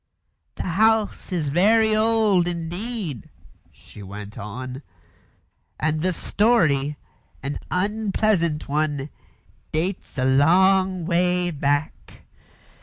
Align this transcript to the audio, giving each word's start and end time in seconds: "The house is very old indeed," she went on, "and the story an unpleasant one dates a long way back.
"The 0.55 0.63
house 0.63 1.31
is 1.31 1.49
very 1.49 1.95
old 1.95 2.47
indeed," 2.47 3.29
she 3.71 4.01
went 4.01 4.35
on, 4.35 4.81
"and 5.79 6.01
the 6.01 6.11
story 6.11 6.97
an 7.43 7.59
unpleasant 7.69 8.67
one 8.67 9.11
dates 9.71 10.17
a 10.17 10.25
long 10.25 11.05
way 11.05 11.51
back. 11.51 12.23